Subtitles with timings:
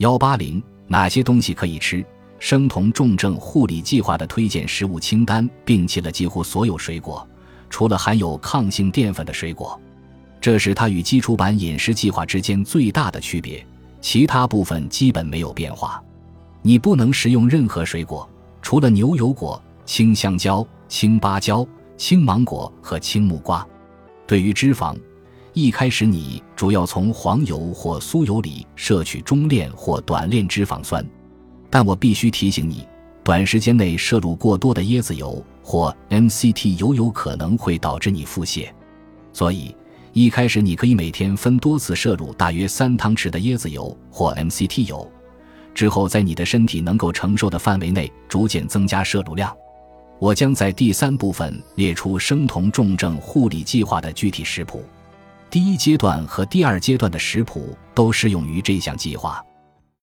[0.00, 2.02] 幺八零哪些东西可以吃？
[2.38, 7.28] 生酮重症护理计划的推荐食物清单摒弃了几乎所有水果，
[7.68, 9.78] 除了含有抗性淀粉的水果，
[10.40, 13.62] 这是它与基础版饮食计划之间最大的区别。
[14.00, 16.02] 其他部分基本没有变化。
[16.62, 18.26] 你不能食用任何水果，
[18.62, 21.66] 除了牛油果、青香蕉、青芭蕉、
[21.98, 23.66] 青芒果和青木瓜。
[24.26, 24.96] 对于脂肪，
[25.52, 31.04] 一开始你主要从黄油或酥油里摄取中链或短链脂肪酸，
[31.68, 32.86] 但我必须提醒你，
[33.24, 38.68] 短时间内摄入过多的椰子油或 MCT 油有可能会导致你腹泻，
[39.32, 39.74] 所以
[40.12, 45.10] 一开始你可以每天分多次摄入大约三汤匙的椰子油或 MCT 油，
[45.74, 49.52] 之后在你的身体能够承受的范围内逐渐增加摄入量。
[50.20, 54.84] 我将在第三部分列出生酮重症护理计划的具体食谱。
[55.50, 59.44] 第一阶段和第二阶段的食谱都适用于这项计划。